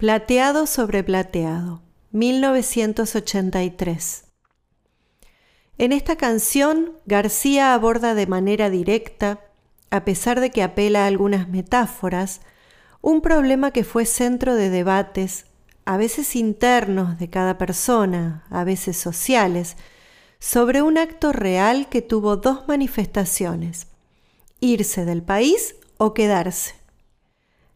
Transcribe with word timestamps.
Plateado 0.00 0.66
sobre 0.66 1.04
Plateado, 1.04 1.82
1983. 2.12 4.24
En 5.76 5.92
esta 5.92 6.16
canción, 6.16 6.92
García 7.04 7.74
aborda 7.74 8.14
de 8.14 8.26
manera 8.26 8.70
directa, 8.70 9.40
a 9.90 10.06
pesar 10.06 10.40
de 10.40 10.48
que 10.48 10.62
apela 10.62 11.04
a 11.04 11.06
algunas 11.06 11.50
metáforas, 11.50 12.40
un 13.02 13.20
problema 13.20 13.72
que 13.72 13.84
fue 13.84 14.06
centro 14.06 14.54
de 14.54 14.70
debates, 14.70 15.44
a 15.84 15.98
veces 15.98 16.34
internos 16.34 17.18
de 17.18 17.28
cada 17.28 17.58
persona, 17.58 18.46
a 18.48 18.64
veces 18.64 18.96
sociales, 18.96 19.76
sobre 20.38 20.80
un 20.80 20.96
acto 20.96 21.30
real 21.30 21.90
que 21.90 22.00
tuvo 22.00 22.38
dos 22.38 22.66
manifestaciones, 22.66 23.86
irse 24.60 25.04
del 25.04 25.22
país 25.22 25.76
o 25.98 26.14
quedarse. 26.14 26.76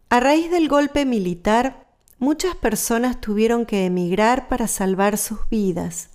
A 0.08 0.20
raíz 0.20 0.50
del 0.50 0.70
golpe 0.70 1.04
militar, 1.04 1.83
muchas 2.18 2.54
personas 2.56 3.20
tuvieron 3.20 3.66
que 3.66 3.86
emigrar 3.86 4.48
para 4.48 4.68
salvar 4.68 5.18
sus 5.18 5.48
vidas. 5.48 6.10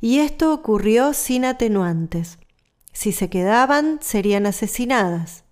Y 0.00 0.18
esto 0.20 0.52
ocurrió 0.52 1.12
sin 1.12 1.44
atenuantes. 1.44 2.38
Si 2.92 3.12
se 3.12 3.28
quedaban, 3.30 3.98
serían 4.00 4.46
asesinadas. 4.46 5.44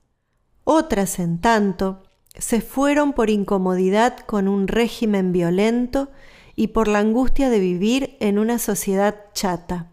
Otras, 0.64 1.19
en 1.19 1.41
tanto, 1.41 2.02
se 2.36 2.60
fueron 2.60 3.12
por 3.12 3.30
incomodidad 3.30 4.19
con 4.19 4.48
un 4.48 4.69
régimen 4.69 5.33
violento 5.33 6.10
y 6.55 6.69
por 6.69 6.88
la 6.88 6.98
angustia 6.98 7.50
de 7.50 7.60
vivir 7.60 8.16
en 8.20 8.38
una 8.38 8.58
sociedad 8.58 9.16
chata. 9.33 9.92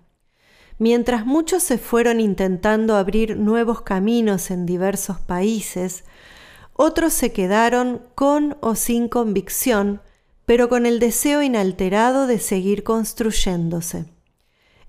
Mientras 0.77 1.25
muchos 1.25 1.63
se 1.63 1.77
fueron 1.77 2.19
intentando 2.19 2.95
abrir 2.95 3.37
nuevos 3.37 3.81
caminos 3.81 4.51
en 4.51 4.65
diversos 4.65 5.19
países, 5.19 6.03
otros 6.77 7.13
se 7.13 7.31
quedaron 7.31 8.01
con 8.15 8.57
o 8.61 8.75
sin 8.75 9.07
convicción, 9.07 10.01
pero 10.45 10.69
con 10.69 10.85
el 10.85 10.99
deseo 10.99 11.41
inalterado 11.41 12.27
de 12.27 12.37
seguir 12.39 12.83
construyéndose. 12.83 14.05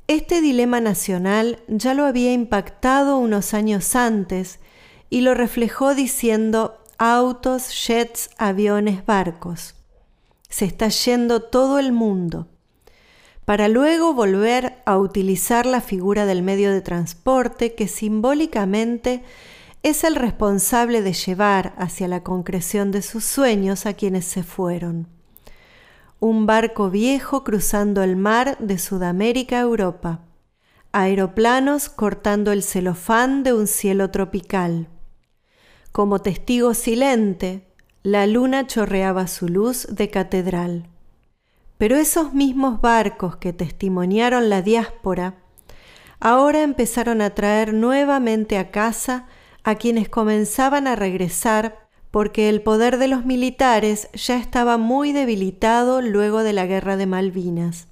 Este 0.09 0.41
dilema 0.41 0.81
nacional 0.81 1.61
ya 1.69 1.95
lo 1.95 2.05
había 2.05 2.33
impactado 2.33 3.19
unos 3.19 3.55
años 3.55 3.97
antes 3.97 4.59
y 5.11 5.21
lo 5.21 5.35
reflejó 5.35 5.95
diciendo 5.95 6.79
autos, 6.99 7.71
jets, 7.87 8.31
aviones, 8.37 9.07
barcos. 9.07 9.75
Se 10.49 10.65
está 10.65 10.89
yendo 10.89 11.43
todo 11.43 11.79
el 11.79 11.93
mundo. 11.93 12.49
Para 13.45 13.69
luego 13.69 14.13
volver 14.13 14.83
a 14.87 14.99
utilizar 14.99 15.67
la 15.67 15.81
figura 15.81 16.27
del 16.27 16.43
medio 16.43 16.73
de 16.73 16.81
transporte 16.81 17.75
que 17.75 17.87
simbólicamente 17.87 19.23
es 19.87 20.03
el 20.03 20.17
responsable 20.17 21.01
de 21.01 21.13
llevar 21.13 21.73
hacia 21.79 22.09
la 22.09 22.25
concreción 22.25 22.91
de 22.91 23.03
sus 23.03 23.25
sueños 23.25 23.87
a 23.87 23.95
quienes 23.95 24.25
se 24.25 24.43
fueron. 24.43 25.07
Un 26.19 26.45
barco 26.45 26.91
viejo 26.91 27.45
cruzando 27.45 28.03
el 28.03 28.17
mar 28.17 28.59
de 28.59 28.79
Sudamérica 28.79 29.59
a 29.59 29.61
Europa. 29.61 30.23
Aeroplanos 30.91 31.89
cortando 31.89 32.51
el 32.51 32.65
celofán 32.65 33.45
de 33.45 33.53
un 33.53 33.69
cielo 33.69 34.11
tropical. 34.11 34.89
Como 35.93 36.19
testigo 36.19 36.75
silente, 36.75 37.69
la 38.03 38.27
luna 38.27 38.67
chorreaba 38.67 39.29
su 39.29 39.49
luz 39.49 39.87
de 39.89 40.11
catedral. 40.11 40.89
Pero 41.79 41.95
esos 41.95 42.35
mismos 42.35 42.81
barcos 42.81 43.37
que 43.37 43.53
testimoniaron 43.53 44.49
la 44.49 44.63
diáspora, 44.63 45.37
ahora 46.19 46.65
empezaron 46.65 47.21
a 47.21 47.37
traer 47.37 47.73
nuevamente 47.73 48.59
a 48.59 48.73
casa 48.73 49.29
a 49.67 49.75
quienes 49.75 50.09
comenzaban 50.09 50.87
a 50.87 50.95
regresar 50.95 51.89
porque 52.13 52.49
el 52.49 52.63
poder 52.63 52.99
de 52.99 53.09
los 53.09 53.27
militares 53.27 54.09
ya 54.15 54.39
estaba 54.39 54.79
muy 54.79 55.11
debilitado 55.11 56.03
luego 56.03 56.45
de 56.45 56.53
la 56.53 56.67
guerra 56.67 56.97
de 56.97 57.07
Malvinas. 57.07 57.89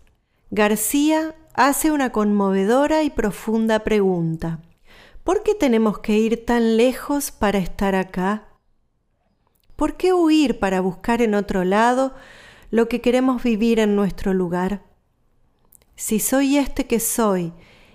García 0.53 1.35
hace 1.53 1.91
una 1.91 2.13
conmovedora 2.13 3.03
y 3.03 3.11
profunda 3.11 3.81
pregunta. 3.81 4.61
¿Por 5.25 5.43
qué 5.43 5.57
tenemos 5.57 5.99
que 5.99 6.17
ir 6.17 6.47
tan 6.47 6.77
lejos 6.77 7.33
para 7.33 7.59
estar 7.59 7.97
acá? 7.97 8.47
¿Por 9.75 9.97
qué 9.97 10.13
huir 10.13 10.61
para 10.61 10.81
buscar 10.81 11.23
en 11.23 11.35
otro 11.35 11.65
lado 11.65 12.15
lo 12.71 12.89
que 12.89 13.01
queremos 13.01 13.43
vivir 13.43 13.81
en 13.81 13.97
nuestro 13.97 14.33
lugar? 14.33 14.85
Si 15.97 16.21
soy 16.21 16.57
este 16.57 16.87
que 16.87 17.01
soy 17.01 17.53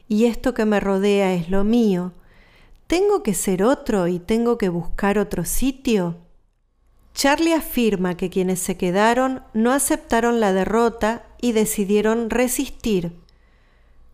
y 0.09 0.25
esto 0.25 0.53
que 0.53 0.66
me 0.66 0.81
rodea 0.81 1.34
es 1.34 1.50
lo 1.50 1.63
mío, 1.63 2.12
¿Tengo 2.89 3.22
que 3.22 3.35
ser 3.35 3.61
otro 3.61 4.07
y 4.07 4.17
tengo 4.17 4.57
que 4.57 4.67
buscar 4.67 5.19
otro 5.19 5.45
sitio? 5.45 6.17
Charlie 7.13 7.53
afirma 7.53 8.17
que 8.17 8.31
quienes 8.31 8.59
se 8.61 8.77
quedaron 8.77 9.44
no 9.53 9.73
aceptaron 9.73 10.39
la 10.39 10.53
derrota 10.53 11.27
y 11.39 11.51
decidieron 11.51 12.31
resistir. 12.31 13.13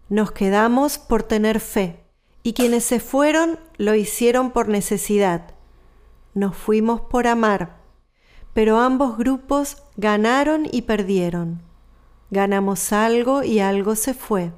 Nos 0.10 0.34
quedamos 0.34 0.98
por 0.98 1.24
tener 1.24 1.62
fe 1.62 2.04
y 2.44 2.52
quienes 2.52 2.84
se 2.84 3.00
fueron 3.00 3.60
lo 3.78 3.96
hicieron 3.96 4.52
por 4.52 4.68
necesidad. 4.68 5.54
Nos 6.34 6.58
fuimos 6.58 7.00
por 7.00 7.28
amar, 7.28 7.78
pero 8.54 8.82
ambos 8.82 9.18
grupos 9.18 9.84
ganaron 9.96 10.68
y 10.70 10.82
perdieron. 10.82 11.62
Ganamos 12.30 12.92
algo 12.92 13.42
y 13.42 13.62
algo 13.62 13.96
se 13.96 14.14
fue. 14.14 14.52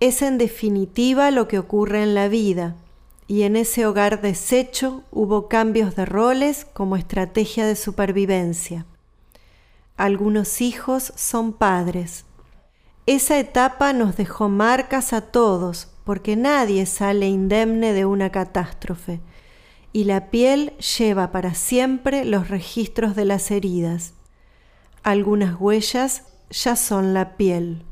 Es 0.00 0.20
en 0.20 0.36
definitiva 0.36 1.30
lo 1.30 1.48
que 1.48 1.58
ocurre 1.58 2.02
en 2.02 2.14
la 2.14 2.28
vida 2.28 2.76
y 3.28 3.42
en 3.42 3.56
ese 3.56 3.84
hogar 3.86 4.22
deshecho 4.22 5.04
hubo 5.12 5.48
cambios 5.48 5.94
de 5.94 6.06
roles 6.06 6.64
como 6.64 6.96
estrategia 6.96 7.66
de 7.66 7.76
supervivencia. 7.76 8.86
Algunos 9.98 10.62
hijos 10.62 11.12
son 11.14 11.52
padres. 11.52 12.24
Esa 13.04 13.38
etapa 13.38 13.92
nos 13.92 14.16
dejó 14.16 14.48
marcas 14.48 15.12
a 15.12 15.20
todos 15.20 15.88
porque 16.04 16.36
nadie 16.36 16.86
sale 16.86 17.28
indemne 17.28 17.92
de 17.92 18.06
una 18.06 18.30
catástrofe 18.30 19.20
y 19.92 20.04
la 20.04 20.30
piel 20.30 20.72
lleva 20.78 21.30
para 21.30 21.54
siempre 21.54 22.24
los 22.24 22.48
registros 22.48 23.14
de 23.14 23.26
las 23.26 23.50
heridas. 23.50 24.14
Algunas 25.02 25.60
huellas 25.60 26.24
ya 26.50 26.76
son 26.76 27.12
la 27.12 27.36
piel. 27.36 27.84